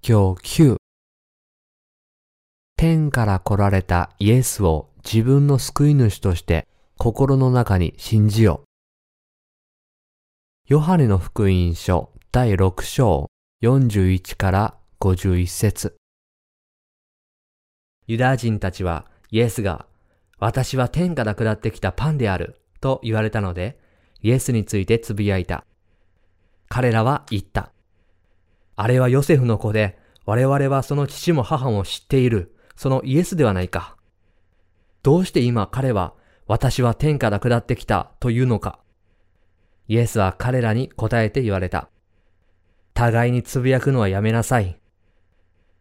[0.00, 0.76] 説教9
[2.76, 8.62] 天から来られたイエスを自分の救い主として心の中に信じよ。
[10.66, 13.26] ヨハネの福音書第6章
[13.62, 15.96] 41から51節
[18.06, 19.86] ユダヤ人たちはイエスが
[20.38, 23.78] 私は天から下ってきたパンであると言われたので
[24.22, 25.64] イエスについてつぶやいた。
[26.68, 27.72] 彼らは言った。
[28.80, 33.96] あれはヨセフの子で、我々はその父も母も知っている、そのイエスではないか。
[35.02, 36.14] どうして今彼は、
[36.46, 38.78] 私は天から下ってきたというのか。
[39.88, 41.90] イエスは彼らに答えて言われた。
[42.94, 44.78] 互いにつぶやくのはやめなさい。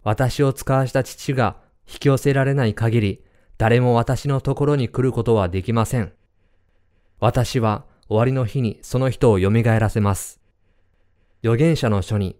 [0.03, 3.23] 私を使わした父が引き寄せられない限り、
[3.59, 6.13] 誰も私のところに来ることはできません。
[7.19, 10.41] 私は終わりの日にその人を蘇らせます。
[11.43, 12.39] 預言者の書に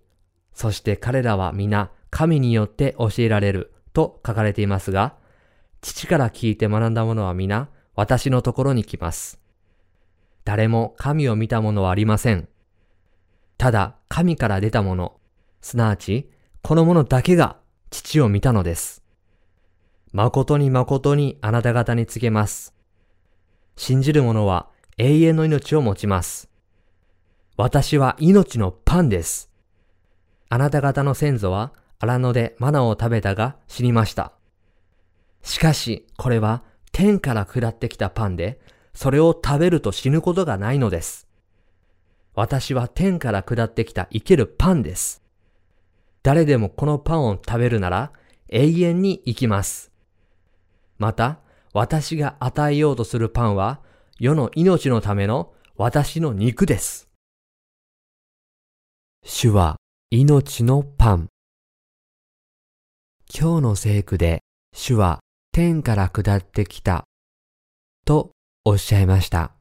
[0.58, 5.14] そして彼らは皆神によって教えられると書かれていますが、
[5.82, 9.40] 父から聞いて学んだ者は皆私のところに来ます。
[10.46, 12.48] 誰も神を見た者はありません。
[13.60, 15.20] ただ神から出た者、
[15.62, 16.28] すなわち
[16.64, 17.58] この者だけが
[17.92, 19.04] 父を見たのです。
[20.12, 22.74] 誠に誠にあなた方に告げます。
[23.76, 26.50] 信じる者は永遠の命を持ちます。
[27.58, 29.52] 私は命のパンです。
[30.50, 34.34] あなた方の先祖は荒野でマナを食べたが死にました。
[35.42, 38.60] しかし、これは天から下ってきたパンで、
[38.94, 41.28] それを食べると死ぬことがないのです。
[42.34, 45.24] 私は天から下ってきた生けるパンです。
[46.24, 48.12] 誰でもこのパンを食べるなら
[48.50, 49.92] 永遠に生きます。
[50.98, 51.40] また、
[51.74, 53.80] 私が与えようとするパンは
[54.20, 57.08] 世の命のための私の肉です。
[59.24, 59.78] 主は
[60.10, 61.28] 命のパン。
[63.30, 64.40] 今日の聖句で
[64.74, 65.20] 主は
[65.52, 67.04] 天から下ってきた
[68.06, 68.32] と
[68.64, 69.52] おっしゃいました。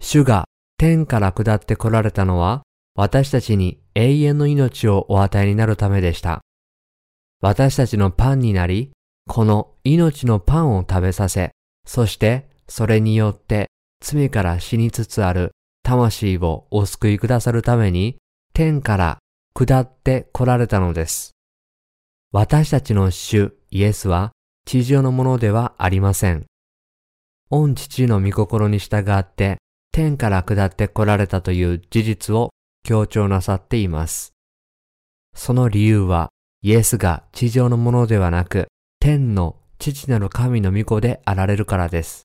[0.00, 0.46] 主が
[0.78, 2.62] 天から下って来られたのは
[2.94, 6.40] 私たちに永遠の命をお与えになるためでした。
[7.42, 8.92] 私たちのパンになり、
[9.28, 11.50] この命のパンを食べさせ、
[11.86, 13.66] そしてそれによって
[14.00, 15.50] 罪から死につつある
[15.82, 18.16] 魂をお救いくださるために
[18.54, 19.18] 天から
[19.58, 21.34] 下って来られたのです。
[22.30, 24.32] 私たちの主イエスは
[24.66, 26.44] 地上のものではありません。
[27.48, 29.56] 御父の御心に従って
[29.92, 32.50] 天から下って来られたという事実を
[32.84, 34.34] 強調なさっています。
[35.34, 36.28] その理由は
[36.60, 38.66] イエスが地上のものではなく
[39.00, 42.24] 天の父なる神の御子であられるからです。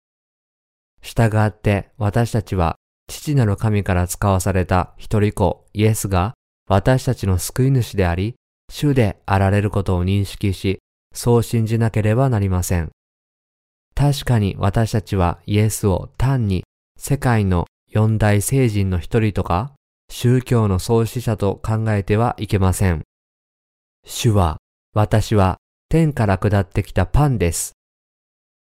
[1.01, 2.75] 従って私たちは
[3.07, 6.33] 父なる神から使わされた一人子イエスが
[6.71, 8.35] 私たちの救い主であり、
[8.71, 10.79] 主であられることを認識し、
[11.13, 12.91] そう信じなければなりません。
[13.93, 16.63] 確かに私たちはイエスを単に
[16.97, 19.73] 世界の四大聖人の一人とか、
[20.09, 23.01] 宗教の創始者と考えてはいけません。
[24.05, 24.55] 主は、
[24.93, 25.57] 私は
[25.89, 27.73] 天から下ってきたパンです。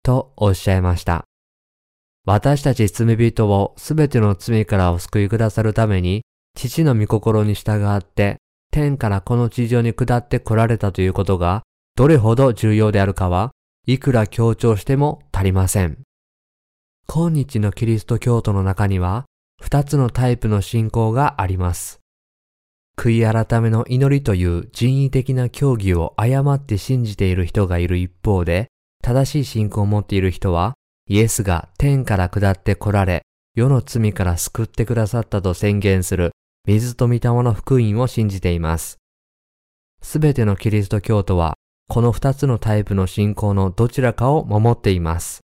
[0.02, 1.22] とおっしゃいました。
[2.26, 6.22] 私たち罪人をすべての罪からお救いくださるために、
[6.54, 8.38] 父の御心に従って
[8.70, 11.62] 天からこの地上に下って来られたということが
[11.96, 13.52] どれほど重要であるかは
[13.86, 15.98] いくら強調しても足りません。
[17.08, 19.26] 今日のキリスト教徒の中には
[19.60, 22.02] 二つのタイプの信仰があります。
[22.96, 28.68] 悔い改めの祈りという人為的な教義を誤って信じている人がいる一方で、
[29.02, 30.74] 正しい信仰を持っている人は、
[31.08, 33.22] イエスが天から下って来られ、
[33.54, 36.31] 世の罪から救ってくださったと宣言する
[36.64, 38.98] 水と御霊の福音を信じています。
[40.00, 41.54] すべてのキリスト教徒は、
[41.88, 45.40] この二つのタイプの信仰のどちらかを守っています。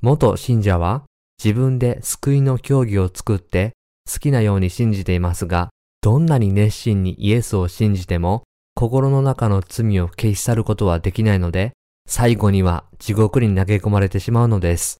[0.00, 1.04] 元信者は、
[1.42, 3.74] 自分で救いの教義を作って
[4.12, 5.68] 好きなように信じていますが、
[6.00, 8.42] どんなに熱心にイエスを信じても、
[8.74, 11.72] 心の中の罪を消し去ることはできないので、
[12.08, 14.98] 最後には地獄に投げ込まれてしまうのです。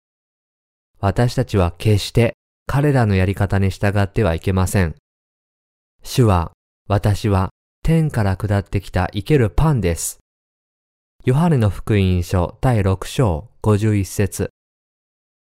[1.00, 2.35] 私たちは決して
[2.67, 4.94] 彼らのやり方に従ってはいけません。
[6.03, 6.53] 主は、
[6.89, 7.50] 私は
[7.83, 10.19] 天から下ってきた生けるパンです。
[11.25, 14.50] ヨハネの福音書第6章51節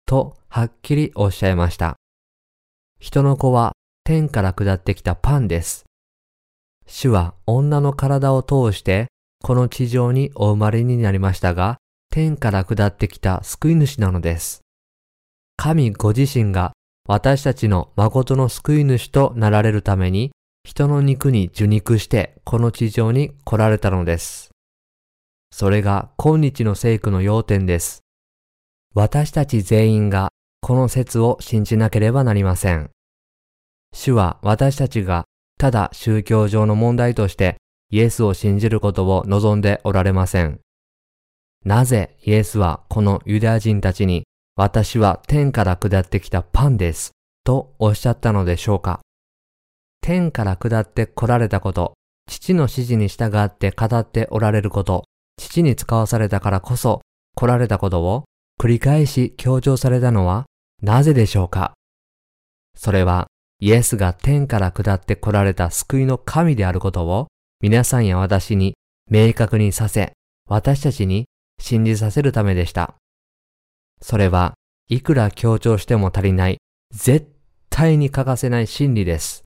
[0.06, 1.95] とはっきりおっしゃいました。
[3.00, 3.74] 人の子は
[4.04, 5.86] 天から下ってきたパンです。
[6.86, 9.07] 主は女の体を通して
[9.44, 11.77] この地上にお生まれになりましたが、
[12.09, 14.62] 天から下ってきた救い主なのです。
[15.57, 16.74] 神ご自身が
[17.07, 20.31] 私たちの誠の救い主となられるために
[20.67, 24.49] 人の肉に受肉してこの地上に来られたのです。
[25.49, 28.03] それが今日の聖句の要点です。
[28.93, 30.27] 私たち全員が
[30.59, 32.89] この説を信じなければなりません。
[33.93, 35.23] 主は私たちが
[35.57, 37.55] ただ宗教上の問題として
[37.89, 40.59] イエスを信じることを望んでおられません。
[41.63, 44.25] なぜイエスはこのユダヤ人たちに
[44.57, 47.11] 私は天から下ってきたパンです
[47.45, 48.99] とおっしゃったのでしょうか？
[50.01, 51.94] 天から下って来られたこと、
[52.29, 55.05] 父の指示に従って語っておられること、
[55.38, 57.01] 父に使わされたからこそ
[57.35, 58.25] 来られたことを
[58.59, 60.45] 繰り返し強調されたのは
[60.81, 61.73] なぜでしょうか
[62.75, 63.27] それは
[63.59, 67.27] イエスが天から下って来られた救いの神であることを
[67.61, 68.75] 皆さんや私に
[69.09, 70.13] 明確にさせ、
[70.47, 71.25] 私たちに
[71.59, 72.95] 信じさせるためでした。
[74.01, 74.53] それは
[74.89, 76.57] いくら強調しても足りない、
[76.94, 77.31] 絶
[77.69, 79.44] 対に欠かせない真理です。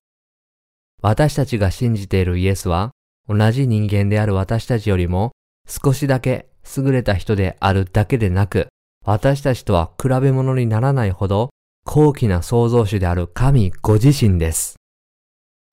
[1.01, 2.92] 私たちが信じているイエスは、
[3.27, 5.31] 同じ人間である私たちよりも
[5.68, 8.68] 少しだけ優れた人であるだけでなく、
[9.03, 11.50] 私たちとは比べ物にならないほど
[11.86, 14.75] 高貴な創造主である神ご自身です。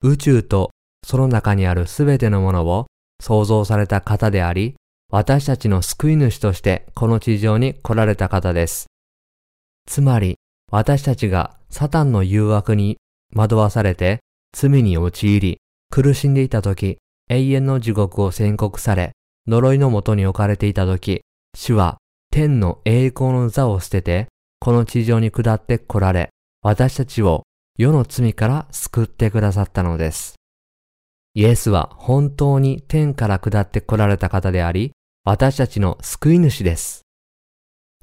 [0.01, 0.71] 宇宙と
[1.05, 2.87] その中にあるすべてのものを
[3.21, 4.75] 創造された方であり、
[5.11, 8.87] 私たちの救い主としてこの地上に来られた方です。
[9.85, 10.37] つまり、
[10.71, 12.97] 私たちがサタンの誘惑に
[13.35, 14.19] 惑わされて
[14.51, 15.57] 罪に陥り、
[15.91, 16.97] 苦しんでいた時、
[17.29, 19.11] 永遠の地獄を宣告され、
[19.47, 21.21] 呪いのもとに置かれていた時、
[21.55, 21.97] 主は
[22.31, 24.27] 天の栄光の座を捨てて、
[24.59, 26.29] この地上に下って来られ、
[26.61, 27.43] 私たちを
[27.77, 30.35] 世の罪から救ってくださったのです。
[31.33, 34.91] イエスは本当に天から下って来られた方であり、
[35.23, 37.01] 私たちの救い主です。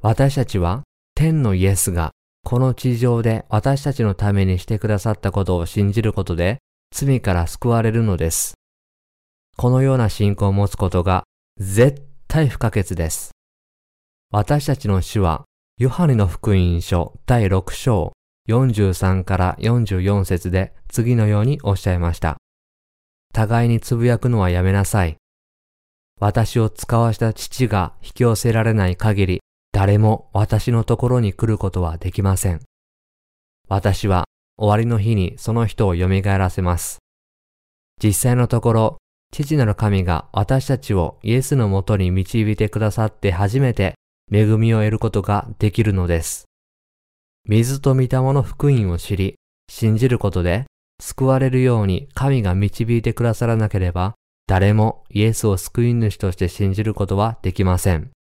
[0.01, 0.85] 私たちは
[1.15, 2.13] 天のイエスが
[2.49, 6.59] この地上で私たちのためにしてくださったことを信じることで
[6.95, 8.55] 罪から救われるのです。
[9.57, 11.25] このような信仰を持つことが
[11.59, 13.33] 絶対不可欠です。
[14.31, 15.43] 私たちの主は
[15.77, 18.13] ヨハネの福音書第6章
[18.49, 22.37] 43から44節で次のようにおっしゃいました。
[23.35, 25.17] 互いにつぶやくのはやめなさい。
[26.21, 29.41] 私を使わした父が引き寄せられない限り、
[29.77, 32.63] 誰も私のところに来ることはできません。
[33.69, 34.25] 私は
[34.57, 36.97] 終わりの日にその人を蘇らせます。
[38.03, 38.97] 実際のところ、
[39.35, 43.97] 父なる神が私たちをイエスのもとに導いてくださって初めて
[44.33, 46.47] 恵みを得ることができるのです。
[47.45, 49.35] 水と御霊の福音を知り、
[49.69, 50.65] 信じることで、
[51.03, 54.15] 救われるように神が導いてくださらなければ、
[54.47, 58.16] 誰もイエスを救い主として信じることはできません。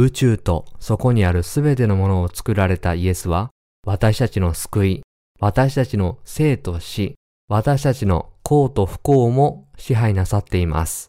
[0.00, 3.50] 宇宙とそこにあるすべてのものを作られたイエスは、
[3.84, 5.02] 私たちの救い、
[5.40, 7.16] 私たちの生と死、
[7.48, 11.08] 私たちの幸と不幸も支配なさっています。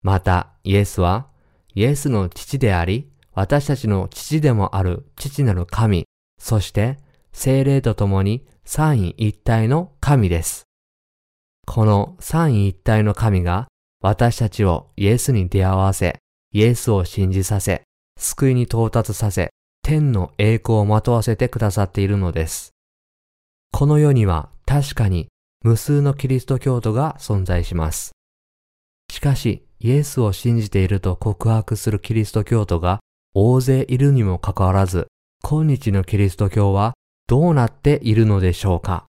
[0.00, 1.28] また、イエスは
[1.74, 6.06] イエスの父であり、私たちの父でもある父なる神、
[6.38, 6.96] そして
[7.34, 10.62] 精霊と共に三位一体の神です。
[11.66, 13.68] この三位一体の神が
[14.00, 16.18] 私たちをイエスに出会わせ、
[16.54, 17.82] イエスを信じさせ、
[18.18, 19.50] 救いに到達させ、
[19.82, 22.72] 天の栄光をまとわせてくださっているのです。
[23.72, 25.28] この世には確かに
[25.64, 28.12] 無数のキリスト教徒が存在します。
[29.10, 33.00] しかし、イエスを信じていると告白するキリスト教徒が
[33.34, 35.08] 大勢いるにもかかわらず、
[35.42, 36.92] 今日のキリスト教は
[37.26, 39.06] どうなっているのでしょうか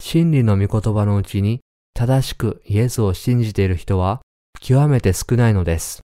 [0.00, 1.60] 真理の御言葉のうちに
[1.92, 4.20] 正しくイエスを信じている人は
[4.60, 6.05] 極めて少ないのです。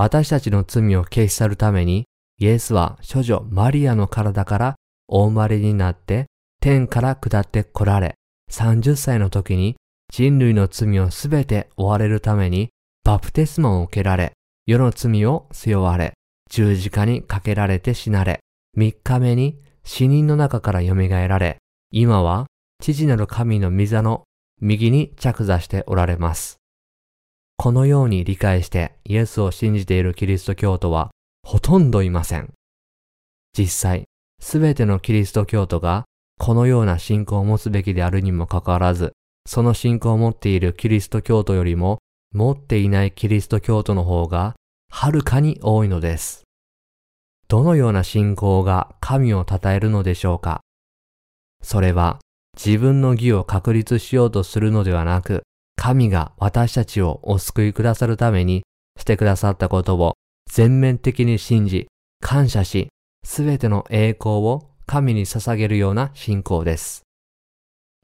[0.00, 2.04] 私たちの罪を消し去るために
[2.38, 4.74] イエスは処女マリアの体から
[5.08, 6.26] お生まれになって
[6.60, 8.14] 天から下って来られ
[8.52, 9.74] 30歳の時に
[10.12, 12.70] 人類の罪をすべて追われるために
[13.04, 14.32] バプテスマを受けられ、
[14.66, 16.12] 世の罪を背負われ、
[16.50, 18.40] 十字架にかけられて死なれ、
[18.74, 21.56] 三日目に死人の中から蘇られ、
[21.90, 22.46] 今は
[22.82, 24.24] 父なる神の御座の
[24.60, 26.58] 右に着座しておられます。
[27.60, 31.10] このように理解してイエスを信じているキリスト教徒は
[31.42, 32.52] ほとんどいません。
[33.52, 34.04] 実際、
[34.40, 36.04] すべてのキリスト教徒が
[36.38, 39.12] このような信仰を持つべきであるにもかかわらず、
[39.44, 41.98] その信仰を持っているキリスト教徒よりも、
[42.32, 44.54] 持っていないキリスト教徒の方が、
[44.90, 46.44] はるかに多いのです。
[47.48, 50.60] どのような信仰が神を称えるのでしょうか
[51.60, 52.20] それは、
[52.56, 55.42] 自分の義を確立しようとするのではなく、
[55.78, 58.64] 神が私たちをお救いくださるために
[58.98, 60.14] してくださったことを
[60.50, 61.86] 全面的に信じ、
[62.20, 62.88] 感謝し、
[63.24, 67.02] すべての栄光を神に捧げるような信仰です。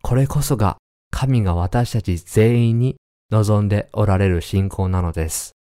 [0.03, 0.77] これこそが
[1.11, 2.95] 神が私たち全員に
[3.33, 5.53] 望んでおられる信仰なのです。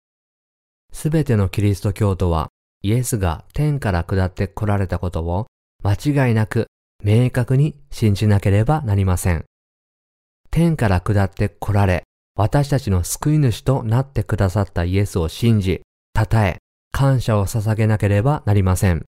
[0.93, 2.51] すべてのキリスト教徒は
[2.83, 5.47] イエスが天から下って来られたことを
[5.83, 6.67] 間違いなく
[7.03, 9.47] 明確に信じなければなりません。
[10.53, 12.03] 天から下って来られ、
[12.37, 15.81] 私たちの救い主となってくださったイエスを信じ、
[16.15, 16.59] 称え、
[16.93, 19.07] 感謝を捧げなければなりません。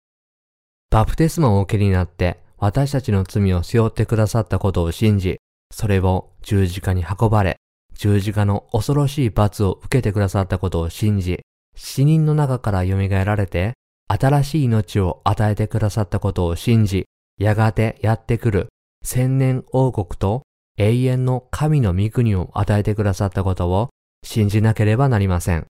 [0.91, 5.37] バプテスマをお受けになって私たちの罪を背負ってくださったことを信じ、
[5.71, 7.59] それを十字架に運ばれ、
[7.93, 11.41] 十字架の恐ろしい罰を受けてくださったことを信じ、
[11.77, 13.75] 死人の中から蘇られて、
[14.09, 17.05] 新しい命を与えてくださったことを信じ、
[17.37, 18.69] やがてやってくる
[19.05, 20.45] 千年王国と
[20.79, 23.89] 永遠の神の御国を与えてくださったことを
[24.23, 25.67] 信じなければなりません。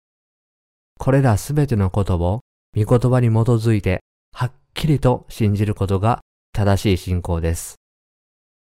[0.98, 2.40] これらすべてのことを
[2.76, 4.00] 御言葉に基づいて
[4.32, 6.20] はっきりと信じることが
[6.52, 7.76] 正しい信仰です。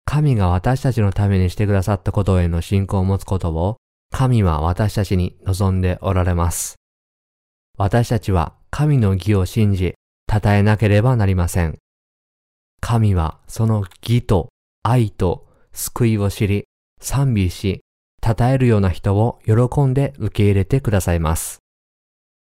[0.04, 3.76] 神が私たちのためにしてくださったことへの信仰を持つことを
[4.12, 6.76] 神は私たちに望んでおられます。
[7.76, 9.94] 私たちは神の義を信じ、
[10.30, 11.78] 称えなければなりません。
[12.80, 14.48] 神はその義と
[14.82, 16.64] 愛と救いを知り、
[17.00, 17.82] 賛美し、
[18.24, 21.58] 称えるような人を喜んで受け入れてくださいます。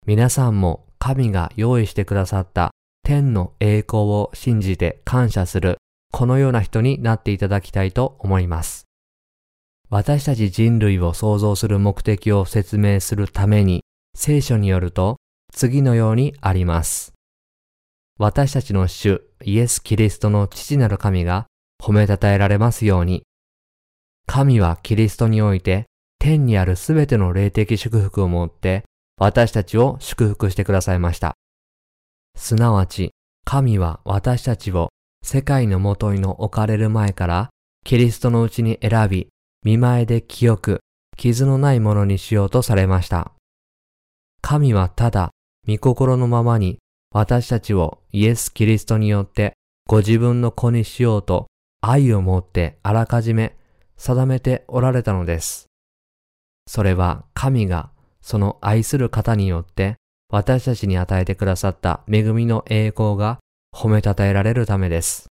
[0.07, 2.71] 皆さんも神が用意してくださった
[3.05, 5.77] 天の栄光を信じて感謝する、
[6.13, 8.87] このような人になっていただきたいと思います。
[9.91, 13.83] 私たち人類を創造する目的を説明するために、
[14.17, 15.19] 聖書によると
[15.53, 17.13] 次のようにあります。
[18.19, 21.47] 私たちの主イエス・キリストの父なる神が
[21.81, 23.23] 褒めたたえられますように。
[24.27, 25.87] 神はキリストにおいて
[26.19, 28.85] 天にあるすべての霊的祝福をもって
[29.19, 31.35] 私たちを祝福してくださいました。
[32.37, 33.11] すなわち
[33.45, 34.91] 神は私たちを
[35.23, 37.51] 世界のもとにの置かれる前から
[37.85, 39.29] キリストのうちに選び、
[39.65, 40.81] 見前で清く、
[41.17, 43.33] 傷のないものにしようとされました。
[44.43, 45.31] 神はただ、
[45.67, 46.79] 御心のままに
[47.13, 49.55] 私たちをイエス・キリストによって
[49.87, 51.49] ご自分の子にしようと
[51.83, 53.57] 愛を持ってあらかじめ
[53.97, 55.67] 定めておられたのです。
[56.67, 57.91] それは神が
[58.23, 59.97] その愛する方によって
[60.31, 63.41] 私たちに与えてくださった恵みの栄光が
[63.75, 65.27] 褒めたたえられるためです。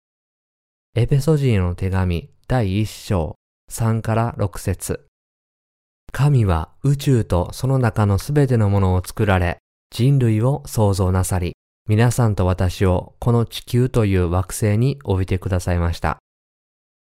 [0.96, 3.36] エペソ人への手紙第1章
[3.72, 5.06] 3から6節
[6.12, 9.58] 神は宇宙とその中のすべてのものを作られ、
[9.92, 11.54] 人類を創造なさり、
[11.90, 16.20] 皆さんと私をこの地球という惑星に置いてくださいました。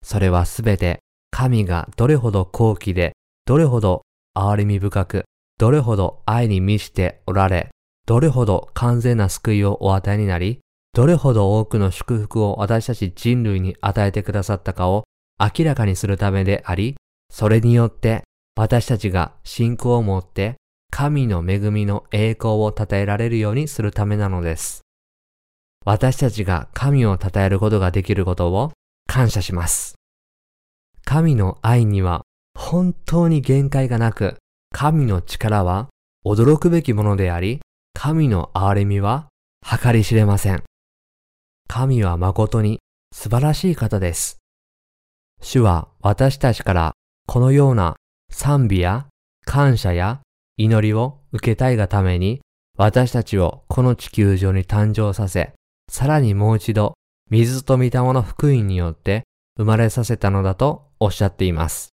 [0.08, 1.00] それはすべて
[1.32, 3.12] 神がどれほど高貴で、
[3.46, 4.04] どれほど
[4.38, 5.26] 憐れみ深く、
[5.60, 7.72] どれほど愛に満ちておられ、
[8.06, 10.60] どれほど完全な救いをお与えになり、
[10.94, 15.04] どれほど多くの祝福を私たち人類に与えてくださったかを
[15.38, 16.96] 明らかにするためであり、
[17.30, 18.24] それによって
[18.56, 20.56] 私たちが信仰を持って
[20.90, 24.84] 神の恵みの栄光を称えられるようにするためなのです。
[25.84, 28.72] 私たちが神を称えることができることを
[29.06, 29.97] 感謝します。
[31.10, 32.24] 神の愛には
[32.54, 34.36] 本当に限界がなく、
[34.74, 35.88] 神の力は
[36.26, 37.62] 驚くべきものであり、
[37.94, 39.30] 神の憐れみは
[39.64, 40.64] 計り知れません。
[41.70, 42.80] 神は誠に
[43.14, 44.40] 素晴らしい方です。
[45.42, 46.92] 主は私たちから
[47.26, 47.96] このような
[48.30, 49.08] 賛美や
[49.46, 50.20] 感謝や
[50.58, 52.42] 祈りを受けたいがために
[52.78, 55.54] 私たちをこの地球上に誕生させ、
[55.90, 56.96] さらにもう一度
[57.30, 59.24] 水と御霊の福音によって
[59.56, 61.90] 生まれさせたのだとおっしゃっています。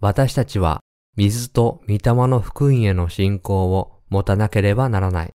[0.00, 0.80] 私たちは
[1.16, 5.30] 水と御霊の福音への信仰を持たなければならない。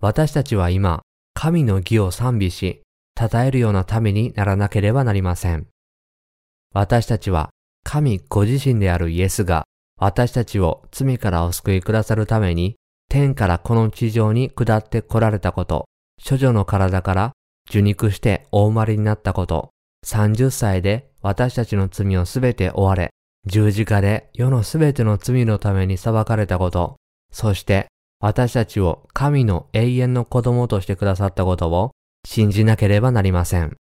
[0.00, 1.02] 私たちは今、
[1.34, 2.82] 神の義を賛美し、
[3.18, 5.68] 称えるようなためにならなければなりません。
[6.72, 7.50] 私たちは
[7.84, 9.64] 神ご自身であるイエスが
[9.98, 12.76] 私たちを罪からお救いくださるために
[13.08, 15.86] 天からこの地上に下って来られたこと、
[16.28, 17.32] 処女の体から
[17.68, 19.70] 受肉してお生まれになったこと、
[20.06, 23.10] 30歳で私たちの罪をすべて追われ、
[23.46, 26.96] 十字架で世のすべての罪のために裁かれたこと、
[27.32, 27.86] そして
[28.20, 31.90] 私たちを神の永遠の子供としてくださったことを
[32.26, 33.76] 信じなければなりません。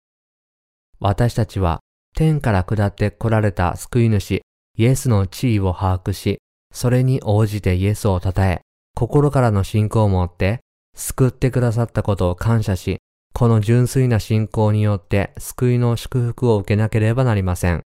[1.00, 1.80] 私たちは
[2.16, 4.42] 天から下って来られた救い主
[4.76, 6.38] イエスの地位を把握し、
[6.72, 8.62] それに応じてイエスを称え、
[8.94, 10.60] 心からの信仰を持って
[10.94, 12.98] 救ってくださったことを感謝し、
[13.34, 17.82] この純粋な信仰によって救いの祝福を受けなければなりません。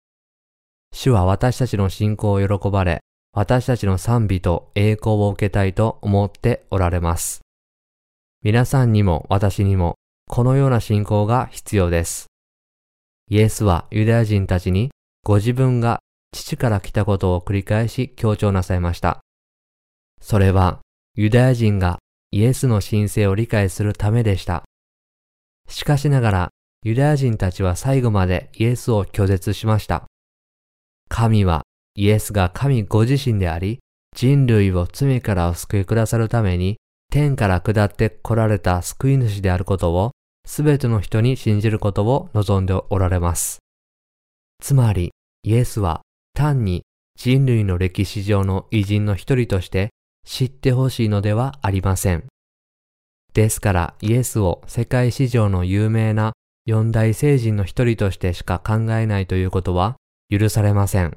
[0.92, 3.00] 主は私たちの信仰を喜ばれ、
[3.32, 7.40] 私たちの賛美と栄光を受けたいと思っておられます。
[8.42, 9.96] 皆さんにも私にも
[10.28, 12.26] このような信仰が必要です。
[13.30, 14.90] イエスはユダヤ人たちに
[15.24, 16.00] ご自分が
[16.32, 19.20] 父から来たことを繰り返し強調なさいました。
[20.20, 20.80] それは
[21.16, 21.98] ユダヤ人が
[22.30, 24.64] イエスの神聖を理解するためでした。
[25.68, 26.50] しかしながら
[26.84, 30.04] ユダヤ人たちは最後までイエスを拒絶しました。
[31.08, 31.62] 神は
[31.94, 33.78] イエスが神ご自身であり、
[34.14, 36.76] 人類を罪からお救いくださるために
[37.10, 40.10] 天から下って来られた救い主であることを
[40.46, 43.58] すべての人に信じることを望んでおられます。
[44.60, 46.02] つまり、イエスは
[46.34, 46.82] 単に
[47.16, 49.90] 人類の歴史上の偉人の一人として
[50.26, 52.24] 知ってほしいのではありません。
[53.34, 56.32] ですからイエスを世界史上の有名な
[56.66, 59.96] 四大聖人の一人としてしか考えないということは
[60.30, 61.16] 許されません。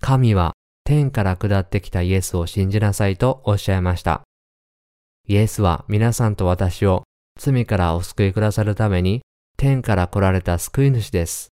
[0.00, 0.52] 神は
[0.84, 4.22] 天から下ってきたイエスを信じなさいとおっしゃいました。
[5.28, 7.04] イエスは皆さんと私を
[7.38, 9.22] 罪からお救いくださるために
[9.56, 11.50] 天から来られた救い主です。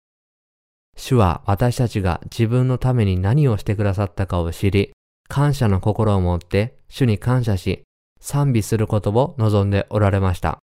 [0.96, 4.92] 主は私たちが自分のために何をしてくださったかを知り、
[5.28, 7.82] 感謝の心を持って主に感謝し、
[8.20, 10.58] 賛美することを望んでおられました。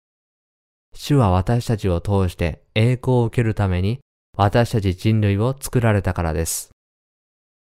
[0.95, 4.01] 主は私たちを通して栄光を受けるために
[4.37, 6.71] 私たち人類を作られたからです。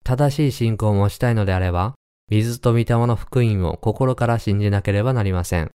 [0.03, 1.95] 正しい信仰を持ちたいのであれば、
[2.29, 5.71] 水と御霊の福音を心から信じなければなりません。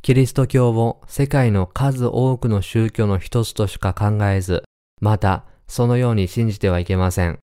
[0.00, 4.64] キリスト教を世界の数多くの宗教の一つとしか考えず、
[5.00, 7.38] またそのように信じてはいけません。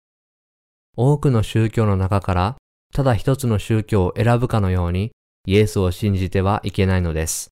[0.95, 2.57] 多くの宗教の中から
[2.93, 5.11] ただ一つの宗教を選ぶかのように
[5.45, 7.51] イエスを信じてはいけないのです。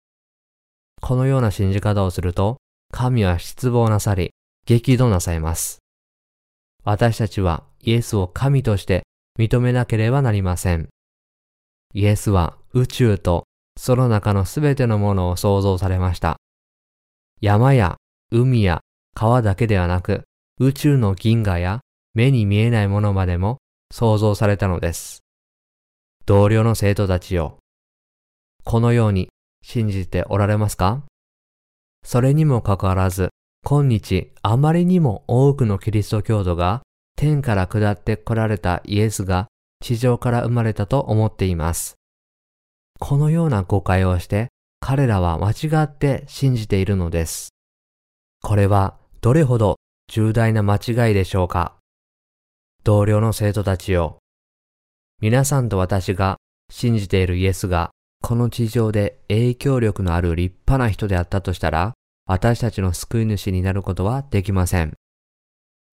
[1.01, 2.57] このような信じ方をすると
[2.91, 4.31] 神は失望なさり
[4.65, 5.79] 激怒なさいます。
[6.83, 9.03] 私たちはイエスを神として
[9.39, 10.89] 認めなければなりません。
[11.93, 13.45] イエスは宇宙と
[13.77, 16.38] その中のすべてのものを創造されました。
[17.41, 17.97] 山や
[18.32, 18.82] 海や
[19.15, 20.23] 川だけではなく、
[20.60, 21.82] 宇宙の銀河や
[22.13, 23.58] 目に見えないものまでも
[23.91, 25.19] 創造されたのです。
[26.25, 27.58] 同僚の生徒たちよ。
[28.63, 29.30] このように
[29.62, 31.04] 信じておられますか？
[32.06, 33.30] それにもかかわらず、
[33.65, 36.82] 今日あまりにも多くのキリスト教徒が
[37.15, 39.47] 天から下って来られたイエスが
[39.82, 41.95] 地上から生まれたと思っています。
[42.99, 44.49] このような誤解をして
[44.80, 47.49] 彼らは間違って信じているのです。
[48.41, 51.76] これはどれほど重大な間違いでしょうか？
[52.84, 54.19] 同僚の生徒たちよ。
[55.21, 56.36] 皆さんと私が
[56.69, 57.91] 信じているイエスが
[58.23, 61.93] この地上で影響力のある立派な人であったとしたら
[62.25, 64.93] 私たちの救い主になることはできません。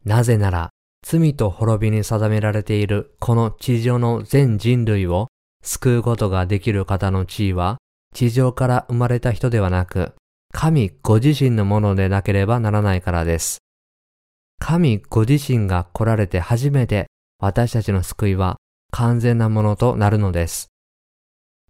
[0.06, 0.70] なぜなら
[1.02, 5.28] 罪と滅びに定められているこの地上の全人類を
[5.62, 7.78] 救うことができる方の地位は、
[8.14, 10.14] 地上から生まれた人ではなく、
[10.52, 13.58] 神ご自身のものでなければならないからです。
[14.58, 17.06] 神ご自身が来られて初めて
[17.38, 18.58] 私たちの救いは
[18.90, 20.69] 完全なものとなるのです。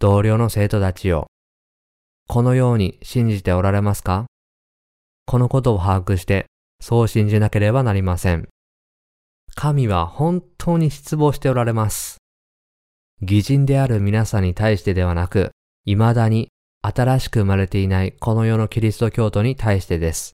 [0.00, 1.26] 同僚の生徒たちよ。
[2.26, 4.24] このように信じておられますか？
[5.26, 6.46] このことを把握して、
[6.80, 8.48] そう信じなければなりません。
[9.54, 12.16] 神は本当に失望しておられます。
[13.20, 15.50] 偽人である皆さんに対してではなく、
[15.84, 16.48] 未だに
[16.80, 20.32] 新しく生まれていないこの世のキリスト教徒に対してです。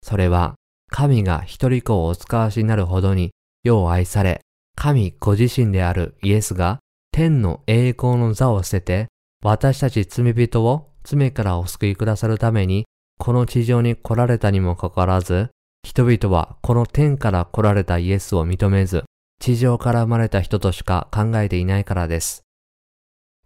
[0.00, 0.54] それは、
[0.90, 3.32] 神が一人子をお使わしになるほどに
[3.64, 4.42] 世を愛され、
[4.76, 6.78] 神ご自身であるイエスが
[7.12, 9.06] 天の栄光の座を捨てて、
[9.42, 12.84] 私たち罪人を罪からお救いくださるために、
[13.18, 15.50] この地上に来られたにもかかわらず、
[15.82, 19.04] 人々はこの天から来られたイエスを認めず、
[19.40, 22.42] 地上から生まれた人としか考えていないからです。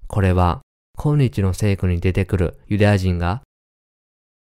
[0.09, 0.61] これは、
[0.97, 3.43] 今日の聖句に出てくるユダヤ人が、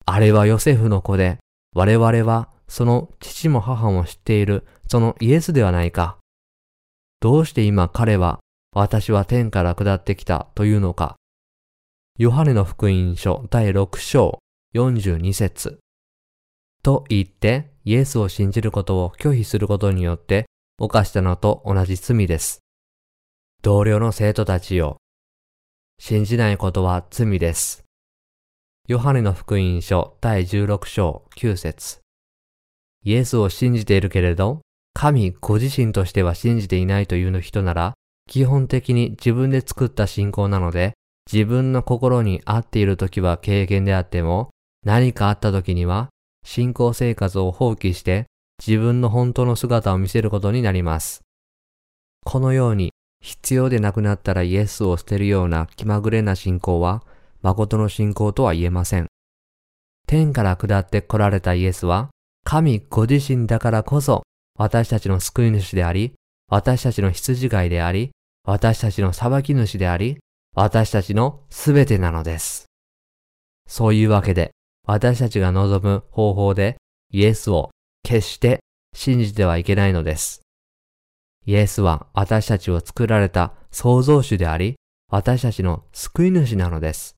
[0.05, 1.39] あれはヨセフの子で、
[1.75, 6.19] 我々はその父も母も知っているそのイエスではないか。
[7.21, 8.41] どうして今彼は
[8.75, 11.17] 私は天から下ってきたというのか。
[12.19, 14.39] ヨハネの福音書第6章
[14.75, 15.79] 42節
[16.83, 20.47] と言ってイエスを信じることを拒否することによって
[20.79, 22.61] 犯したのと同じ罪です。
[23.63, 24.97] 同僚の生徒たちよ。
[25.99, 27.85] 信じないことは罪です。
[28.89, 32.01] ヨハネの福音書第16章9節
[33.05, 34.63] イエスを信じているけれど、
[34.95, 37.95] 神ご自身としては信じていないという人なら、
[38.33, 40.95] 基本的に自分で作った信仰なので、
[41.31, 44.49] 自分の心に合っている時は経験であっても、
[44.87, 46.09] 何かあった時には、
[46.43, 48.25] 信仰生活を放棄して
[48.67, 51.21] 自分の本当の姿を見せることになります。
[52.25, 57.03] このように必要でなくなったらイエスを捨てるような気まぐれな信仰は
[57.43, 59.09] 誠の信仰とは言えません。
[60.07, 62.09] 天から下って来られたイエスは
[62.45, 64.23] 神ご自身だからこそ
[64.59, 66.15] 私たちの救い主であり、
[66.49, 68.11] 私たちの羊飼いであり、
[68.45, 70.19] 私たちの裁き主であり、
[70.55, 72.67] 私たちのすべてなのです。
[73.69, 74.51] そういうわけで、
[74.85, 76.77] 私たちが望む方法で
[77.13, 77.71] イエスを
[78.03, 78.59] 決して
[78.95, 80.43] 信じてはいけないのです。
[81.47, 84.75] イエスは私たちを作られた創造主であり、
[85.09, 87.15] 私たちの救い主なのです。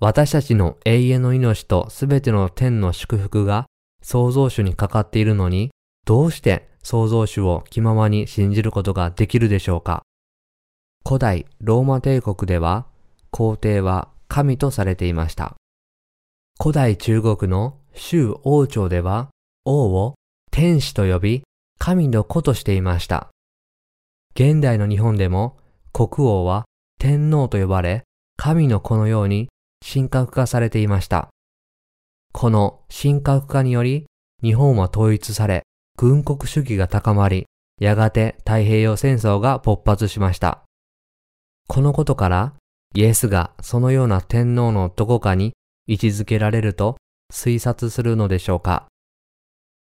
[0.00, 3.66] 私たちの永遠の命とすべての天の祝福が
[4.02, 5.70] 創造主にかかっているのに、
[6.04, 10.02] どうして創造主を気ままに信じることができるでしょうか？
[11.06, 12.86] 古代ローマ帝国では
[13.30, 15.56] 皇帝は神とされていました。
[16.60, 19.30] 古代中国の周王朝では
[19.64, 20.14] 王を
[20.50, 21.42] 天使と呼び
[21.78, 23.28] 神の子としていました。
[24.34, 25.56] 現代の日本でも
[25.92, 26.64] 国王は
[26.98, 28.04] 天皇と呼ばれ
[28.36, 29.48] 神の子のように
[29.84, 31.30] 神格化されていました。
[32.32, 34.06] この神格化により
[34.42, 35.62] 日本は統一され
[35.96, 37.46] 軍国主義が高まり
[37.80, 40.62] やがて太平洋戦争が勃発しました。
[41.72, 42.54] このことから
[42.96, 45.52] イエスがそのような天皇のどこかに
[45.86, 46.96] 位置づけられると
[47.32, 48.88] 推察するのでしょうか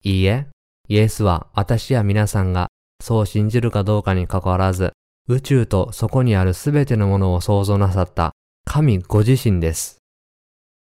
[0.01, 0.47] いいえ、
[0.87, 2.69] イエスは私や皆さんが
[3.01, 4.93] そう信じるかどうかにかかわらず、
[5.27, 8.31] 宇宙とそこにあるすべてのものを創造なさった
[8.63, 9.97] 神ご自身です。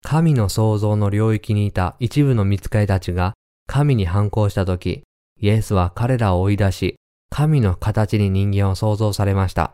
[0.03, 3.33] 神の創造の領域にいた一部の見つかりたちが
[3.67, 5.05] 神に反抗したとき、
[5.41, 6.97] イエスは彼らを追い出し、
[7.31, 9.73] 神の形に人間を創造されました。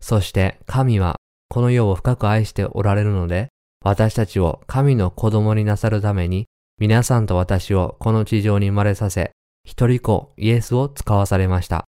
[0.00, 1.16] そして神は
[1.48, 3.48] この世を深く愛しておられるので、
[3.84, 6.46] 私たちを神の子供になさるために、
[6.78, 9.32] 皆さんと私をこの地上に生まれさせ、
[9.64, 11.84] 一人子イエスを使わされました。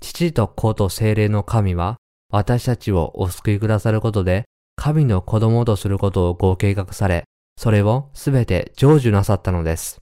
[0.00, 1.96] 父と子と精霊の神は、
[2.30, 4.44] 私たちをお救いくださることで、
[4.76, 7.24] 神の子供とすることをご計画され、
[7.56, 10.00] それをすべて成就なさったのです。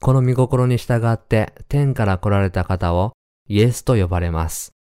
[0.00, 3.12] この見心に従って天から来られた方を
[3.48, 4.72] イエスと呼ばれます。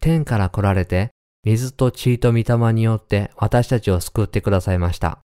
[0.00, 1.10] 天から来られて、
[1.44, 5.20] 水と血と御霊によって私たちを救ってくださいました。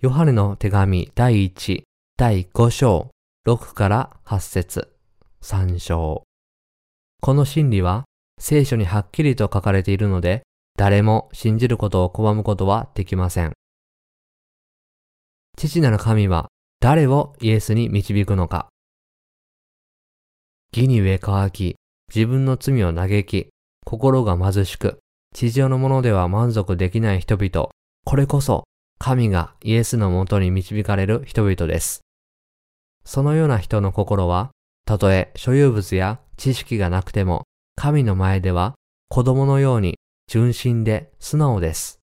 [0.00, 1.82] ヨハネの手紙第1、
[2.16, 3.10] 第5章、
[3.46, 4.94] 6から8節
[5.42, 6.22] 3章。
[7.20, 8.04] この真理は
[8.38, 10.42] 聖書にはっきりと書かれているので、
[10.76, 13.52] 誰も信じることを拒むことはできません。
[15.56, 16.48] 父なる神は
[16.80, 18.68] 誰をイエスに導くのか。
[20.76, 21.76] 義に上乾き、
[22.14, 23.48] 自分の罪を嘆き、
[23.84, 24.98] 心が貧しく、
[25.34, 27.68] 地上のものでは満足できない人々、
[28.04, 28.64] これこそ
[28.98, 32.00] 神がイエスのもとに導かれる人々です。
[33.04, 34.50] そのような人の心は、
[34.86, 37.44] たとえ所有物や知識がなくても、
[37.76, 38.74] 神の前では
[39.08, 41.98] 子供のように純真で素直です。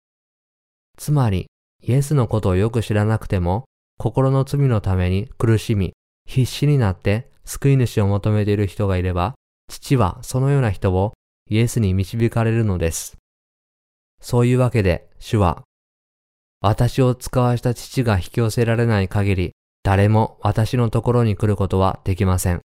[0.96, 1.46] つまり、
[1.82, 3.64] イエスのことをよく知らなくても、
[3.98, 5.92] 心の罪のために苦しみ、
[6.26, 9.34] 必死になって救い主を求めている人がいれば、
[9.68, 11.12] 父はそのような人を
[11.48, 13.16] イエスに導かれるのです。
[14.20, 15.62] そういうわけで、主は、
[16.60, 22.60] 私を使わした父が引き寄せられない限り、誰も私のところに来ることはできません。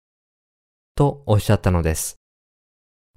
[0.95, 2.17] とおっしゃったのです。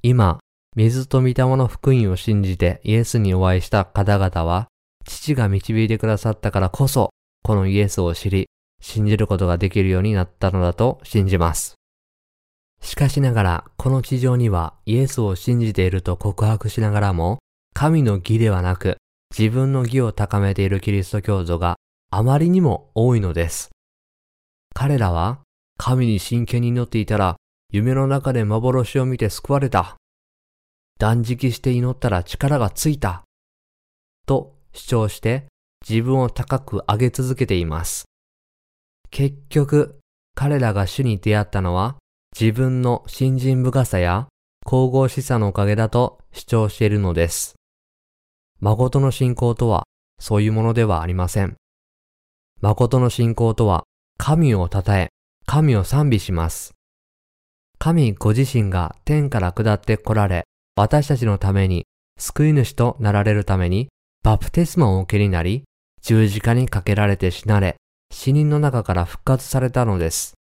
[0.02, 0.40] 今、
[0.76, 4.68] 水と御霊の福音を信じてイエスにお会いした方々は、
[5.06, 7.12] 父が導いてくださったからこそ、
[7.44, 8.48] このイエスを知り、
[8.82, 11.76] 信じることができるようになったのだと信じます。
[12.86, 17.40] しかしながら、この地上にはイエスを信じていると告白しながらも、
[17.74, 18.98] 神の義ではなく、
[19.36, 21.78] 自分の義を高めているキリスト教徒が
[22.12, 23.72] あまりにも多いのです。
[24.76, 25.40] 彼らは、
[25.78, 27.38] 神に真剣に祈っていたら、
[27.72, 29.98] 夢の中で幻を見て救われた。
[31.00, 33.24] 断食して祈ったら力がついた。
[34.28, 35.48] と主張して
[35.90, 38.06] 自分を高く上げ続けています。
[39.10, 39.98] 結局、
[40.36, 41.98] 彼らが主に出会ったのは
[42.38, 44.28] 自分の信心深さや
[44.66, 47.56] 神々しさのおかげだと主張しているのです。
[48.60, 49.84] 誠の信仰とは
[50.20, 51.56] そういうものではありません。
[52.60, 53.86] 誠の信仰とは
[54.18, 55.08] 神を称え、
[55.46, 56.74] 神を賛美します。
[57.80, 60.44] 神ご自身が天から下って来られ、
[60.76, 61.86] 私たちのために
[62.20, 63.88] 救い主となられるために
[64.24, 65.64] バプテスマをお受けになり、
[66.02, 67.78] 十字架にかけられて死なれ、
[68.12, 70.34] 死人の中から復活されたのです。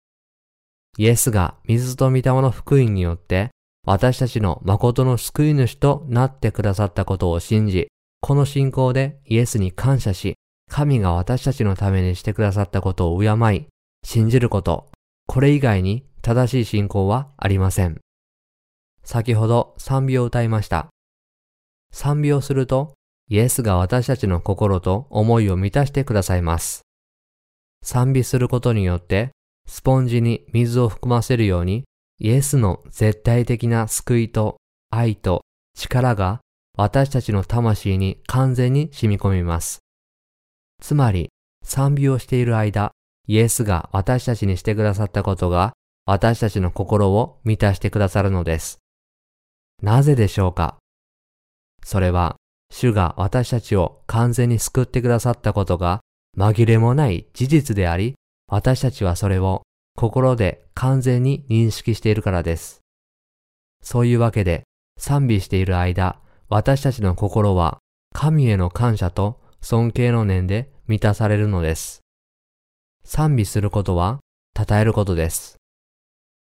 [0.96, 3.50] イエスが水と御霊の福音によって
[3.86, 7.88] 私たちの誠の救い主となってくださったことを信じ、
[8.20, 10.36] この信仰でイエスに感謝し、
[10.70, 13.66] 神が私たちのためにしてくださったことを敬い、
[14.02, 14.90] 信じること、
[15.26, 18.00] これ以外に正しい信仰はありません。
[19.02, 20.88] 先ほど賛美を歌いました。
[21.92, 22.94] 賛美をすると、
[23.28, 26.82] イエスが私たちの心と思いを満たしてくださいます。
[27.82, 29.32] 賛美することによって
[29.66, 31.84] スポンジに水を含ませるように
[32.18, 34.56] イエスの絶対的な救いと
[34.90, 35.42] 愛と
[35.76, 36.40] 力が
[36.76, 39.78] 私たちの魂に完全に染み込みます。
[40.80, 41.30] つまり
[41.64, 42.92] 賛美をしている間、
[43.26, 45.72] イエスが私たちにしてくださったことが
[46.04, 48.78] 私たちの心を満たしてくださるのです。
[49.82, 50.76] なぜでしょうか？
[51.82, 52.36] それは
[52.70, 56.00] 主が私たちを完全に救ってくださったことが
[56.36, 58.14] 紛れもない事実であり、
[58.54, 59.62] 私たちはそれを
[59.96, 62.82] 心で完全に認識しているからです。
[63.82, 64.62] そういうわけで
[64.96, 67.78] 賛美している間、私たちの心は
[68.12, 72.02] 神への感謝と尊敬の念で満たされるのです。
[73.04, 74.20] 賛美することは
[74.56, 75.56] 称えることです。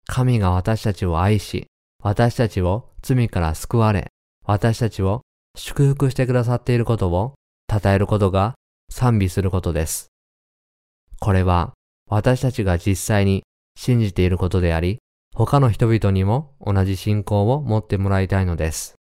[0.06, 1.66] 神が私たちを愛し、
[2.02, 4.06] 私たちを罪から救われ、
[4.46, 5.20] 私たちを
[5.54, 7.34] 祝福してくださっていることを
[7.70, 8.54] 称えることが
[8.90, 10.08] 賛美することです。
[11.18, 11.74] これは
[12.10, 13.44] 私たちが実際に
[13.76, 14.98] 信じていることであり、
[15.34, 18.96] 他の人々にも同じ信仰を持ってもらいたいのです。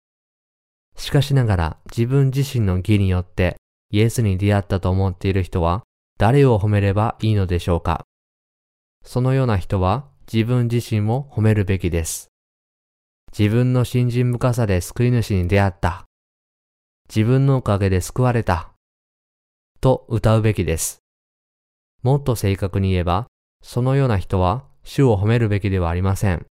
[0.97, 3.55] しかしながら自分自身の義によって
[3.91, 5.83] イエスに出会ったと思っている人は
[6.17, 8.05] 誰を褒めればいいのでしょうか
[9.03, 12.27] そのような人は自分自身も褒めるべきです。
[13.37, 16.05] 自分の信心深さで救い主に出会った。
[17.07, 18.73] 自分のおかげで救われた。
[19.79, 21.06] と歌うべきです。
[22.07, 23.27] もっと正確に言えば、
[23.61, 26.45] そのような人は主を褒めるべきではありません。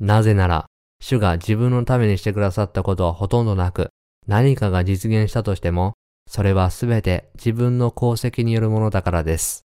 [0.00, 0.66] なぜなら、
[1.00, 3.90] 主が自分のためにしてくださったことはほとんどなく、
[4.26, 5.92] 何かが実現したとしても、
[6.26, 9.62] それはすべて自分の功績によるものだからです。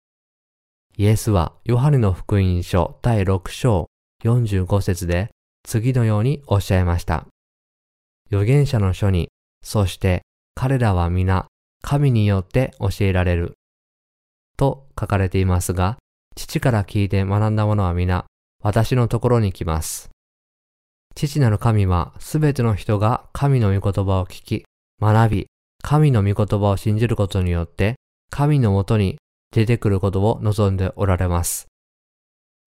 [0.95, 3.87] イエスはヨハネの福音書第6章
[4.23, 5.29] 45節で
[5.67, 7.27] 次のようにおっしゃいました。
[8.31, 9.27] 預言者の書に、
[9.61, 10.21] そして
[10.55, 11.47] 彼らは皆
[11.81, 13.58] 神によって教えられる。
[14.59, 15.97] と書かれていますが、
[16.35, 18.25] 父から聞いて学んだ者は皆、
[18.61, 20.09] 私のところに来ます。
[21.15, 24.65] 父なる神はすべての人が神の御言葉を聞き、
[25.01, 25.47] 学び、
[25.81, 27.95] 神の御言葉を信じることによって、
[28.29, 29.17] 神のもとに
[29.51, 31.67] 出てくることを望んでおられます。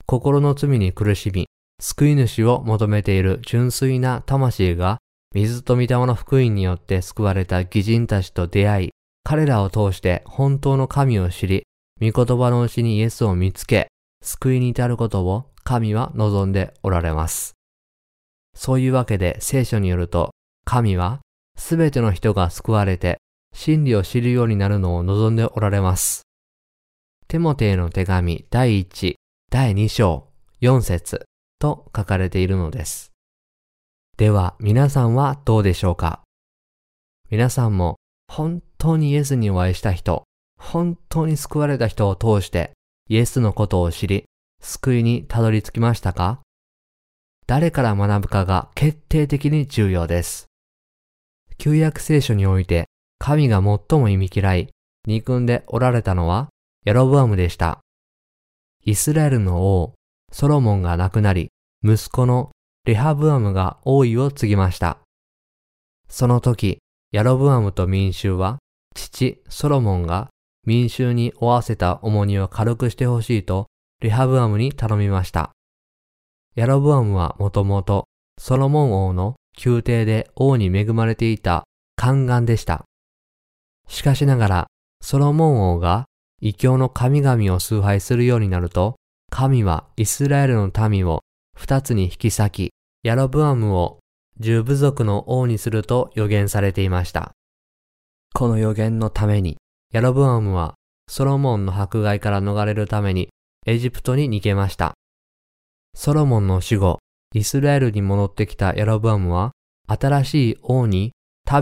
[0.07, 1.47] 心の罪に苦しみ、
[1.81, 4.99] 救い主を求めている純粋な魂が、
[5.35, 8.91] 水と御霊の福音によって救われた義人たちと出会い、
[9.25, 11.65] 彼らを通して本当の神を知り、
[12.03, 13.87] 御言葉のうちにイエスを見つけ、
[14.23, 17.53] 救いに至ることを神は望んでおられます。
[18.57, 20.33] そういうわけで聖書によると、
[20.65, 21.21] 神は
[21.57, 23.19] すべての人が救われて
[23.55, 26.23] 真理を知るようになるのを望んでおられます。
[27.29, 29.15] テモテへの手紙第1、
[29.49, 30.27] 第2章、
[30.61, 31.25] 4節
[31.61, 33.13] と書かれているのです。
[34.17, 36.23] では皆さんはどうでしょうか？
[37.31, 37.95] 皆さんも
[38.27, 40.25] 本当にイエスにお会いした人、
[40.63, 42.71] 本当に救われた人を通して
[43.09, 44.25] イエスのことを知り、
[44.61, 46.41] 救いにたどり着きましたか？
[47.47, 50.47] 誰から学ぶかが決定的に重要です。
[51.59, 52.87] 旧約聖書において
[53.19, 54.69] 神が最も意味嫌い、
[55.07, 56.49] 憎んでおられたのは
[56.85, 57.81] ヤロブアムでした。
[58.85, 59.95] イスラエルの王、
[60.33, 61.51] ソロモンが亡くなり、
[61.85, 62.51] 息子の
[62.85, 64.99] レハブアムが王位を継ぎました。
[66.09, 66.79] その時、
[67.11, 68.59] ヤロブアムと民衆は、
[68.95, 70.31] 父ソロモンが
[70.67, 73.67] 民衆に負わせた重荷を軽くしてほしいと、
[74.01, 75.53] レハブアムに頼みました。
[76.55, 78.07] ヤロブアムはもともと
[78.39, 81.65] ソロモン王の宮廷で王に恵まれていた
[81.97, 82.85] 宦官でした。
[83.89, 84.67] しかしながら、
[85.01, 86.07] ソロモン王が
[86.41, 88.97] 異教の神々を崇拝するようになると、
[89.31, 91.21] 神はイスラエルの民を
[91.57, 92.71] 二つに引き裂き、
[93.03, 94.01] ヤロブアムを
[94.41, 97.33] 十部族の王にすると予言されていました。
[98.35, 99.59] この予言のために、
[99.93, 100.75] ヤロブアムは
[101.07, 103.29] ソロモンの迫害から逃れるために
[103.67, 104.95] エジプトに逃げました。
[105.95, 107.01] ソロモンの死後、
[107.35, 109.53] イスラエルに戻ってきたヤロブアムは、
[109.87, 111.13] 新しい王に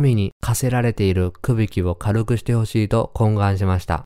[0.01, 4.05] 民に課せられている区引きを軽くしてほしいと懇願しました。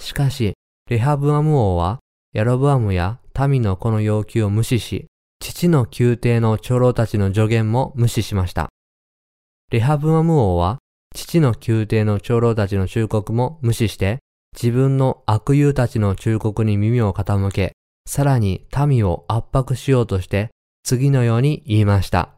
[0.00, 0.54] しかし、
[0.90, 2.00] レハブアム王は、
[2.32, 5.06] ヤロブアムや民のこの要求を無視し、
[5.38, 8.68] 父の宮廷の長老たちの助言も無視しました。
[9.70, 10.78] レハブアム王は、
[11.14, 14.18] 父の宮廷の長老たちの忠告も無視して、
[14.54, 17.72] 自分の悪友たちの忠告に耳を傾け、
[18.06, 20.50] さらに民を圧迫しようとして、
[20.84, 22.30] 次のように言いました。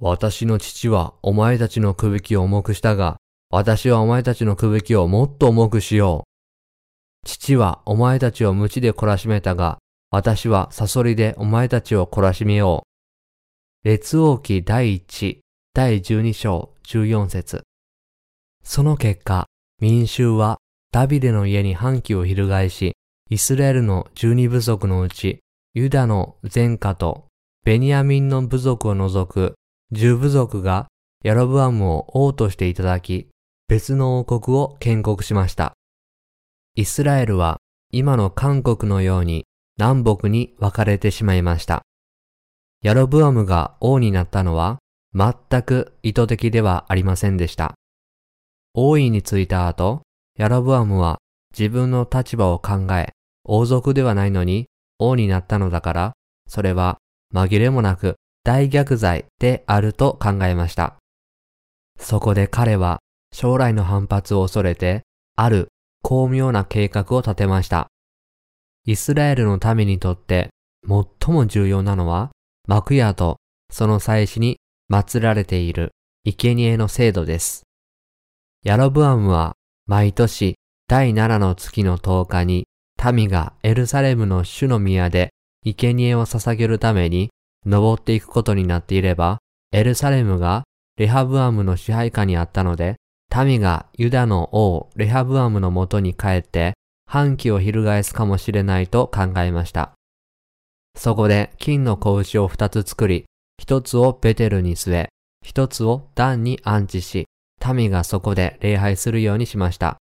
[0.00, 3.18] 私の父はお前たちの首輝を重くしたが、
[3.50, 7.26] 私はお前たちの首輝をもっと重くしよう。
[7.26, 9.78] 父はお前たちを鞭で懲らしめたが、
[10.10, 12.84] 私はサソリでお前たちを懲らしめよ
[13.84, 13.88] う。
[13.88, 15.38] 列王記第1、
[15.74, 17.62] 第12章14節
[18.62, 19.46] その結果、
[19.80, 20.58] 民衆は
[20.92, 22.92] ダビデの家に反旗を翻し、
[23.30, 25.40] イスラエルの十二部族のうち、
[25.72, 27.28] ユダの前科と
[27.64, 29.54] ベニヤミンの部族を除く
[29.90, 30.88] 十部族が
[31.24, 33.28] ヤロブアムを王としていただき、
[33.68, 35.72] 別の王国を建国しました。
[36.74, 37.56] イスラエルは
[37.90, 39.46] 今の韓国のように
[39.78, 41.82] 南北に分かれてしまいました。
[42.82, 44.81] ヤロブアムが王になったのは
[45.14, 47.74] 全く意図的ではありませんでした。
[48.74, 50.02] 王位についた後、
[50.38, 51.18] ヤロブアムは
[51.56, 53.10] 自分の立場を考え、
[53.44, 54.66] 王族ではないのに
[54.98, 56.12] 王になったのだから、
[56.48, 56.98] それは
[57.34, 60.96] 紛れもなく大逆罪であると考えました。
[61.98, 63.00] そこで彼は
[63.32, 65.02] 将来の反発を恐れて、
[65.36, 65.68] ある
[66.02, 67.88] 巧妙な計画を立てました。
[68.84, 70.50] イスラエルの民にとって
[70.88, 72.30] 最も重要なのは、
[72.66, 73.36] 幕屋と
[73.70, 74.58] その祭祀に
[74.90, 75.92] 祀られている
[76.24, 77.62] 生贄の制度です。
[78.64, 79.54] ヤロブアムは
[79.86, 80.54] 毎年
[80.88, 82.66] 第7の月の10日に
[83.12, 85.30] 民がエルサレムの主の宮で
[85.64, 87.30] 生贄を捧げるために
[87.66, 89.38] 登っていくことになっていれば、
[89.72, 90.64] エルサレムが
[90.96, 92.96] レハブアムの支配下にあったので、
[93.34, 96.74] 民がユダの王レハブアムのもとに帰って
[97.06, 99.92] 反旗を翻すかもしれないと考えました。
[100.96, 103.24] そこで金の子牛を二つ作り、
[103.58, 105.08] 一つをベテルに据え、
[105.44, 107.26] 一つをダンに安置し、
[107.74, 109.98] 民がそこで礼拝するようにしました。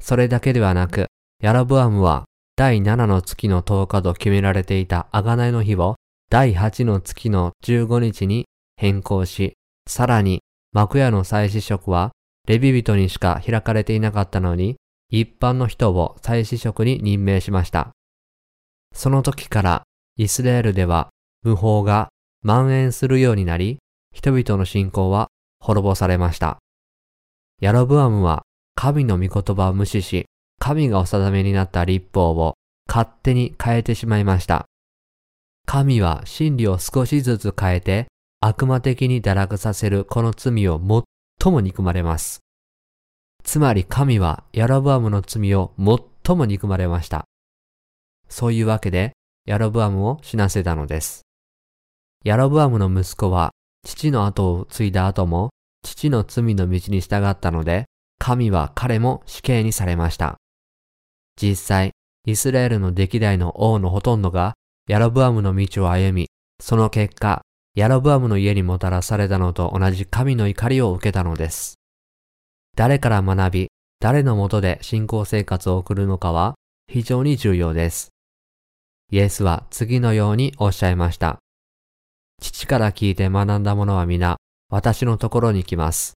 [0.00, 1.06] それだけではなく、
[1.42, 2.24] ヤラブアムは
[2.56, 5.96] 第7の月の10日と決められていた贖いの日を
[6.30, 9.54] 第8の月の15日に変更し、
[9.88, 10.40] さらに
[10.72, 12.12] 幕屋の祭司職は
[12.46, 14.76] レビ人にしか開かれていなかったのに、
[15.10, 17.90] 一般の人を祭司職に任命しました。
[18.94, 19.82] その時から
[20.16, 21.10] イスラエルでは
[21.42, 22.08] 無法が
[22.44, 23.78] 蔓延するようになり、
[24.12, 25.28] 人々の信仰は
[25.60, 26.58] 滅ぼされました。
[27.60, 28.42] ヤロブアムは
[28.74, 30.26] 神の御言葉を無視し、
[30.60, 32.54] 神がお定めになった立法を
[32.86, 34.66] 勝手に変えてしまいました。
[35.66, 38.08] 神は真理を少しずつ変えて
[38.40, 40.78] 悪魔的に堕落させるこの罪を
[41.40, 42.40] 最も憎まれます。
[43.42, 47.24] つまり神はヤロブアムの罪を最も憎まれました。
[48.28, 49.12] そういうわけで
[49.46, 51.23] ヤロブアムを死なせたのです。
[52.24, 53.50] ヤロブアムの息子は
[53.86, 55.50] 父の後を継いだ後も
[55.82, 57.84] 父の罪の道に従ったので
[58.18, 60.36] 神は彼も死刑にされました。
[61.40, 61.90] 実際、
[62.26, 64.54] イスラエルの歴代の王のほとんどが
[64.88, 66.28] ヤロブアムの道を歩み、
[66.62, 67.42] その結果、
[67.74, 71.74] ヤロブアムの家にもたらされたのと同じ神の怒りを受けたのです。
[72.74, 73.68] 誰から学び、
[74.00, 76.54] 誰のもとで信仰生活を送るのかは
[76.90, 78.08] 非常に重要です。
[79.10, 81.43] イエスは次のようにおっしゃいました。
[82.40, 84.36] 父から聞いて学んだ者は皆、
[84.70, 86.14] 私のところに来ます。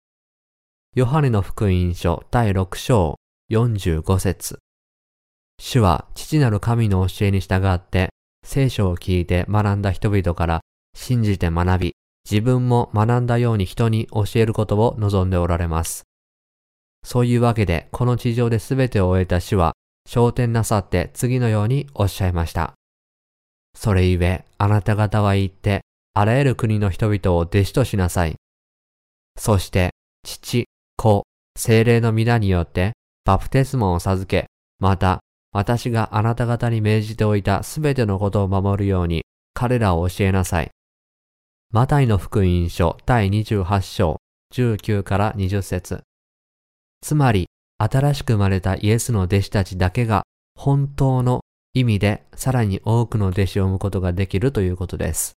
[0.94, 3.16] ヨハネの福音書第6章
[3.50, 4.58] 45節
[5.58, 8.10] 主は父なる神の教えに従って
[8.44, 10.60] 聖書を聞いて学んだ人々から
[10.94, 11.94] 信じて学び、
[12.30, 16.04] 自分も学んだように人に教えることを望んでおられます。
[17.04, 19.74] そういうわけで、この地上で全てを終えた主は、
[20.06, 22.74] 昇天なさって次のようにおっしゃいました。
[23.76, 25.82] それゆえ、あなた方は言って、
[26.14, 28.36] あらゆる国の人々を弟子としなさい。
[29.36, 29.90] そして、
[30.24, 31.24] 父、子、
[31.58, 32.92] 精霊の皆によって、
[33.24, 34.46] バプテスマを授け、
[34.78, 35.20] また、
[35.52, 39.22] 私があなた方に命じておいたすべてのことを守るように
[39.54, 40.70] 彼らを教えなさい。
[41.72, 44.18] マタイの福音書第28章
[44.52, 46.02] 19から20節
[47.00, 47.46] つまり、
[47.78, 50.22] 新しく生まれたイエスの弟子たちだけが
[50.54, 51.40] 本当の
[51.72, 55.34] 意味でさらに多くの弟子を生むことができるということです。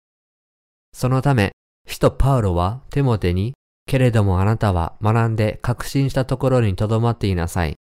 [0.94, 1.50] そのため、
[1.88, 3.52] 使徒パウロはテモテに、
[3.84, 7.74] けれどもあなたは学んで確信したところに留まっていなさい。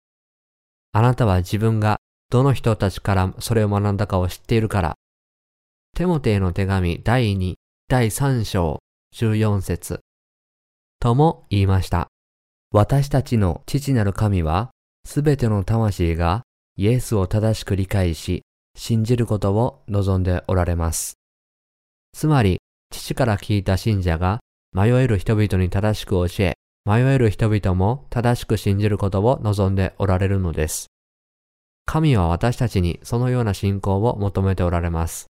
[0.93, 1.99] あなたは自分が
[2.31, 4.95] どの人たちからそれを学んだかを知っているから。
[5.95, 7.55] テモテへの手紙第2、
[7.87, 8.79] 第3章
[9.15, 10.01] 14節
[10.99, 12.09] とも言いました。
[12.73, 14.71] 私たちの父なる神は、
[15.05, 16.45] すべての魂が
[16.77, 18.43] イエスを正しく理解し、
[18.75, 21.19] 信じることを望んでおられます。
[22.15, 22.59] つまり、
[22.93, 24.41] 父から聞いた信者が
[24.73, 30.87] 迷える人々に正しく教え、迷える人々も正しく信じることを望んでおられるのです。
[31.85, 35.27] 神は私たちにそのような信仰を求めておられます。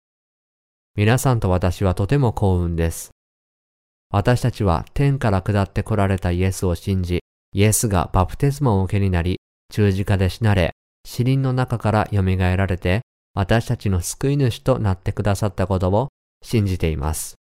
[0.95, 3.12] 皆さんと私はとても幸運です。
[4.12, 7.22] 私たちは天から下って来られたイエスを信じ、
[7.53, 9.39] イエスがバプテスマを受けになり、
[9.72, 10.72] 十字架で死なれ、
[11.05, 13.01] 死人の中から蘇られて、
[13.34, 16.09] 私たちの救い主となってくださったことを
[16.43, 17.36] 信じています。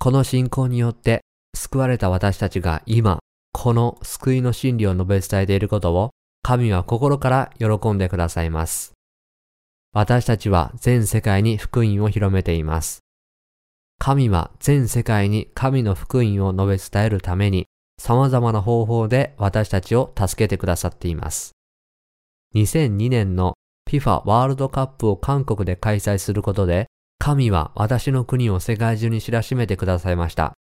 [0.00, 1.20] この信仰によって
[1.54, 3.20] 救われた私たちが今、
[3.52, 6.10] この救いの真理を述べ伝えていることを
[6.42, 8.92] 神は心から喜んでくださいます。
[9.92, 13.00] 私たちは全世界に福音を広めています。
[13.98, 17.66] 神は全世界に神の福音を述べ伝えるために
[17.98, 21.52] 様々な方法で私たちを助けてくださっています。
[22.54, 23.54] 2002年の
[23.88, 26.86] FIFA ワールドカップを韓国で開催することで、
[27.18, 30.54] 神は私の国を世界中に知らしめてくださいました。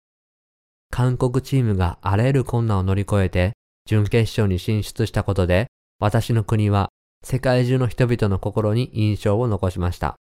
[0.91, 3.53] 韓国チームがあらゆる困難を乗り越えて、
[3.87, 5.67] 準決勝に進出したことで、
[5.99, 6.89] 私の国は
[7.23, 10.15] 世界中の人々の心に印象を残しました。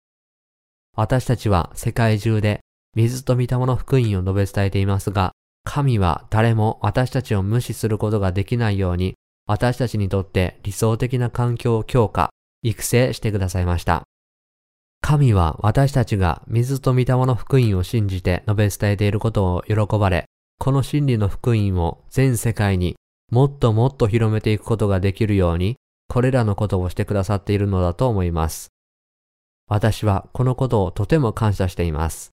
[0.95, 2.59] 私たちは世界中で
[2.95, 5.31] 水と御霊の福音を述べ伝えていますが、
[5.63, 9.15] 神は誰も私たちを無視することができないように、
[9.45, 12.29] 私たちにとって理想的な環境を強化、
[12.63, 14.03] 育成してくださいました。
[15.01, 20.25] 神は私たちが水と御霊の福音を信じて述べ伝えていることを喜ばれ、
[20.59, 22.95] この真理の福音を全世界に
[23.31, 25.77] もっともっと広めていくことができるように、
[26.07, 28.69] これらのことをしてくださっているのだと思います。
[29.67, 32.31] 私はこのことをとても感謝しています。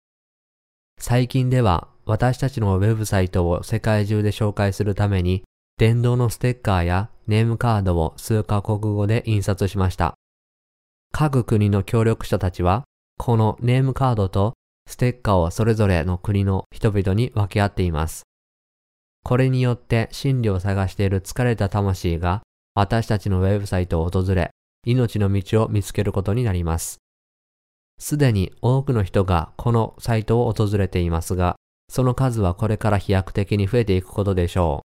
[0.98, 5.44] 最近では私たちのウェブサイトを世界中で紹介するために、
[5.76, 10.14] 電動のステッカーやネームカードを数カ国語で印刷しました。
[11.18, 12.84] 各国の協力者たちは、
[13.16, 14.52] このネームカードと
[14.86, 18.24] ステッカーをそれぞれの国の人々に分け合っています。
[19.24, 22.42] これによって真理を探している疲れた魂が
[22.74, 24.50] 私たちのウェブサイトを訪れ、
[24.84, 26.98] 命の道を見つけることになります。
[27.98, 31.56] すでに多くの人がこのサイトを訪れていますが、
[31.88, 34.82] その数はこれから飛躍的に増えていくことでしょ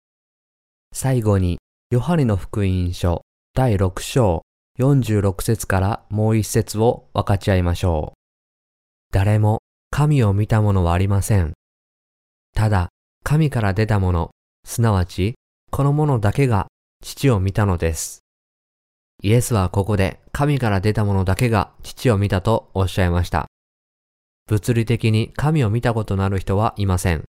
[0.92, 0.94] う。
[0.94, 1.56] 最後に、
[1.90, 3.22] ヨハネの福音書
[3.54, 4.42] 第6章
[4.78, 8.18] 46節からもう一節を分かち合いましょう。
[9.12, 9.58] 誰も
[9.90, 11.54] 神を見たものはありません。
[12.54, 12.88] ただ、
[13.24, 14.30] 神から出たもの、
[14.64, 15.34] すなわち、
[15.70, 16.68] このものだけが
[17.02, 18.20] 父を見たのです。
[19.22, 23.46] イエスはここで神から出たものだけが父を見たとおっしゃいました。
[24.46, 27.24] 物理的に神を見たことのある人はいません。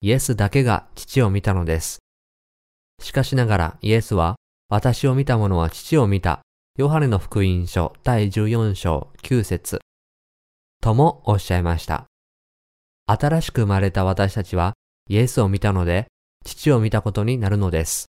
[0.00, 1.98] イエスだけが父を見たのです。
[3.02, 4.36] しかしながらイエスは
[4.70, 6.40] 私を見た者は父を見た。
[6.76, 9.78] ヨハネの福音書第14章9節
[10.80, 12.06] ともおっしゃいました。
[13.06, 14.72] 新しく生まれた私たちは
[15.08, 16.06] イエスを見たので
[16.44, 18.06] 父を見たことになるのです。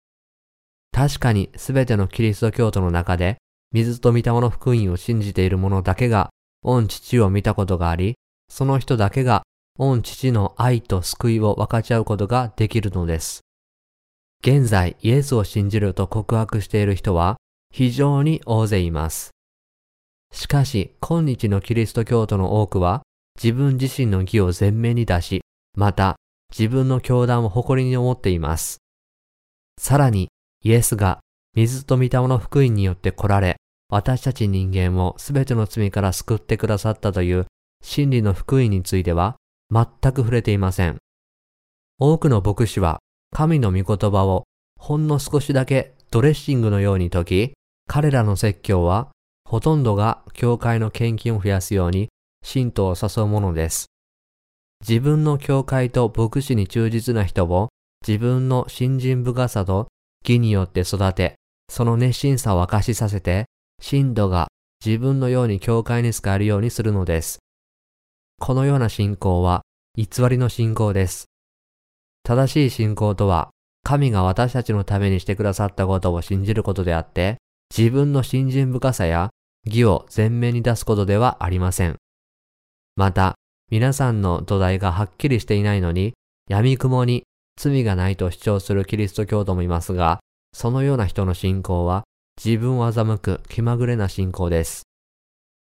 [0.92, 3.38] 確かにすべてのキリスト教徒の中で
[3.72, 6.30] 水と御霊の福音を信じている者だけが
[6.64, 8.16] 御父を見たことがあり、
[8.50, 9.44] その人だけが
[9.80, 13.42] 御父の愛と救いを分かち合うことができるのです。
[14.44, 17.38] 現在イエスを信じると告白している人は
[17.72, 19.30] 非常に大勢います。
[20.34, 23.04] しかし今日のキリスト教徒の多くは
[23.42, 25.42] 自分自身の義を前面に出し、
[25.78, 26.16] また
[26.58, 28.78] 自分の教団を誇りに思っています。
[29.78, 30.30] さらに
[30.64, 31.20] イエスが
[31.54, 33.58] 水と御霊の福音によって来られ、
[33.90, 37.46] 私たち人間をすべての罪から救ってくださったという
[37.84, 39.36] 真理の福音については
[39.72, 40.98] 全く触れていません。
[42.00, 43.01] 多くの牧師は
[43.32, 44.44] 神の御言葉を
[44.80, 47.54] ほんの少しだけドレッシングのように解き、
[47.88, 49.10] 彼らの説教は
[49.46, 52.10] ほとんどが教会の献金を増やすように
[52.44, 53.88] 信徒を誘うものです。
[54.88, 57.70] 自分の教会と牧師に忠実な人を
[58.06, 59.88] 自分の信心深さと
[60.28, 61.36] 義によって育て、
[61.70, 63.46] その熱心さを明かしさせて、
[63.82, 64.48] 信徒が
[64.84, 67.40] 自分のように教会に使えるようにするのです。
[68.40, 69.62] このような信仰は
[69.96, 71.31] 偽りの信仰です。
[72.24, 73.50] 正しい信仰とは、
[73.84, 77.38] 神が私たちのためにしてくださったことを信じることであって、
[77.76, 79.32] 自分の信心深さや
[79.66, 81.98] 義を前面に出すことではありません。
[82.96, 83.36] また、
[83.70, 86.14] 皆さんの土台がはっきりしていないのに、
[86.50, 87.24] 闇雲に
[87.58, 90.20] 罪がないと主張するキリスト教徒もいますが、
[90.54, 92.04] そのような人の信仰は
[92.44, 94.84] 自分を欺く気まぐれな信仰です。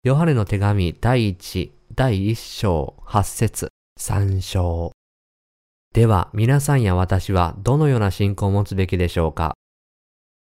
[0.02, 3.68] ヨハネの手紙第一、第一章、八節、
[3.98, 4.92] 三章。
[5.92, 9.52] では皆さんや私はどのような信仰を持つべきでしょうか？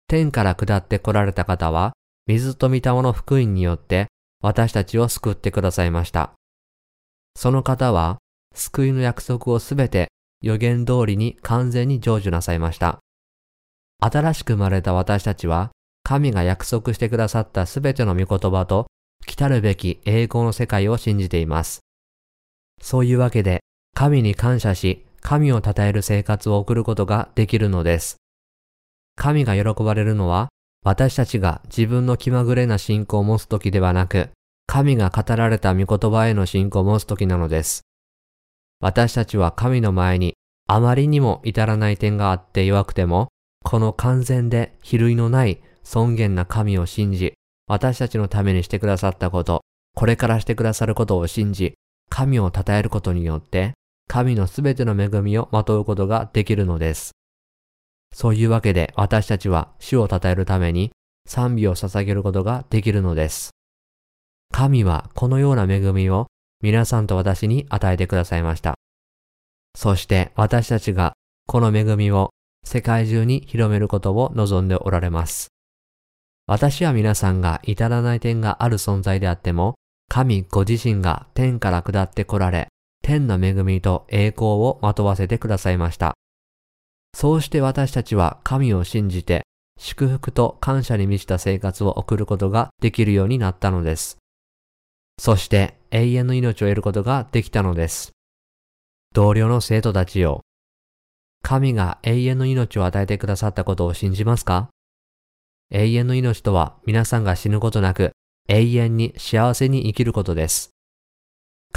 [0.10, 1.94] 天から下って来られた方は、
[2.26, 4.08] 水と御霊の福音によって
[4.42, 6.34] 私たちを救ってくださいました。
[7.38, 8.18] その方は、
[8.56, 10.10] 救いの約束をすべて
[10.42, 13.00] 予言通りに完全に成就なさいました。
[14.02, 15.72] 新しく生まれた私たちは、
[16.04, 18.88] 神が約束してくださったすべての御言葉と、
[19.26, 21.80] 来たるべき栄光の世界を信じています。
[22.82, 23.62] そういうわけで、
[23.94, 28.18] 神に感謝し、神を称える生活を送ることができるのです。
[29.16, 30.50] 神が喜ばれるのは、
[30.84, 34.30] 私たちが自分の気まぐれな信仰を持つときではなく、
[34.68, 37.82] 神が語られた御言葉への信仰を持つときなのです。
[38.80, 40.36] 私たちは神の前に
[40.68, 43.30] あまりにも至らない点があって弱くても、
[43.64, 47.34] この完全で比類のない尊厳な神を信じ、
[47.68, 49.62] 私たちのためにしてくださったこと、
[49.96, 51.74] これからしてくださることを信じ、
[52.10, 53.74] 神を称えることによって、
[54.08, 57.12] 神のすべての恵みをまとうことができるのです。
[58.14, 60.92] そういうわけで私たちは主を称えるために
[61.28, 63.52] 賛美を捧げることができるのです。
[64.52, 66.28] 神はこのような恵みを
[66.62, 68.76] 皆さんと私に与えてくださいました。
[69.76, 71.14] そして私たちが
[71.48, 72.32] この恵みを
[72.64, 75.50] 世界中に広めることを望んでおられます。
[76.48, 79.76] 私は皆さんが至らない点がある存在であっても、
[80.10, 82.70] 神ご自身が天から下って来られ、
[83.08, 86.16] 天の恵みと栄光をまとわせてくださいました。
[87.14, 89.44] そうして私たちは神を信じて、
[89.80, 94.18] 祝福と感謝に満ちた生活を送ることができるようになったのです。
[95.20, 98.12] そして永遠の命を得ることができたのです。
[99.14, 100.42] 同僚の生徒たちよ。
[101.44, 104.68] 神が永遠の命を与えてくださったことを信じますか？
[105.72, 108.12] 永遠の命とは皆さんが死ぬことなく
[108.50, 110.72] 永遠に幸せに生きることです。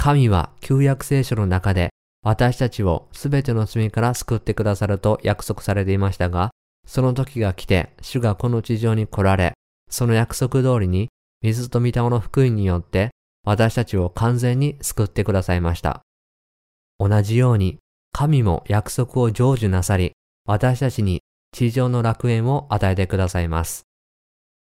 [0.03, 1.91] 神は旧約聖書の中で
[2.23, 6.49] 私たちをすべての罪から救ってくださると約束されていましたが、
[6.87, 9.53] その時が来て主がこの地上に来られ、
[9.91, 11.09] その約束通りに
[11.43, 13.11] 水と御霊の福音によって
[13.43, 16.01] 私たちを完全に救ってくださいました。
[16.97, 17.77] 同じように
[18.11, 20.13] 神も約束を成就なさり、
[20.47, 21.21] 私たちに
[21.51, 23.83] 地上の楽園を与えてくださいます。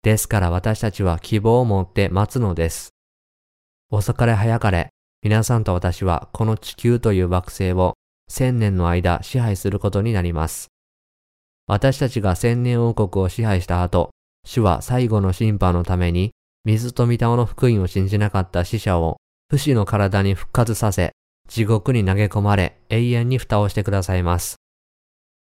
[0.02, 2.90] ですから私たちは希望を持って待つのです。
[3.92, 4.90] 遅かれ早かれ、
[5.24, 7.94] 皆さんと私はこの地球という惑星を
[8.28, 10.70] 千年の間支配することになります。
[11.68, 14.10] 私たちが千年王国を支配した後、
[14.46, 16.32] 主は最後の審判のために、
[16.66, 19.18] 水と御霊の福音を信じなかった死者を
[19.50, 21.12] 不死の体に復活させ、
[21.48, 24.56] 地獄に投げ込まれ永遠に蓋をしてくださいます。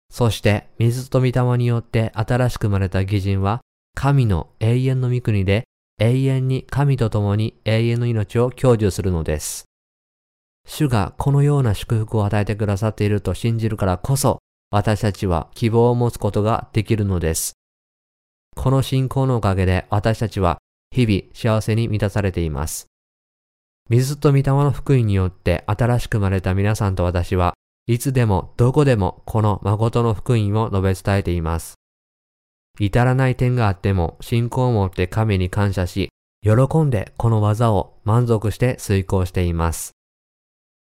[0.09, 3.61] そして水と御霊によって新しく生まれた義人は
[3.95, 5.65] 神の永遠の御国で
[5.97, 9.65] 永遠に神と共に永遠の命を享受するのです。
[10.67, 14.39] 主がこのような祝福を与えてくださっていると信じるからこそ
[14.71, 17.53] 私たちは希望を持つことができるのです。
[18.55, 20.57] この信仰のおかげで私たちは
[20.91, 22.87] 日々幸せに満たされています。
[23.89, 27.53] 水と御霊の福音によって新しく生まれた皆さんと私は
[27.87, 31.75] いつでもどこでもこの誠の福音を述べ伝えています。
[32.79, 36.09] 至らない点があっても信仰を持って神に感謝し、
[36.43, 39.91] 喜んでこの技を満足して遂行しています。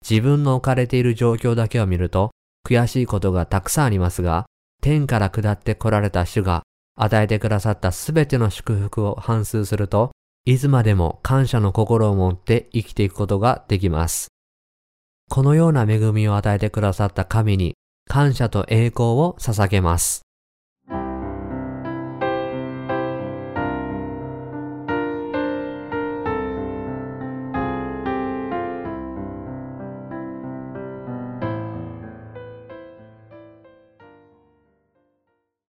[0.08, 2.32] 自分の置かれている状況だけを見ると
[2.68, 4.46] 悔しいことがたくさんありますが、
[4.82, 6.64] 天から下って来られた主が
[6.96, 10.12] 与えてくださったすべての祝福を反数すると、
[10.46, 14.28] いつまでも感謝の心を持って生きていくことができます。
[15.30, 17.74] このような恵みを与えてくださった神に
[18.08, 20.25] 感謝と栄光を捧げます。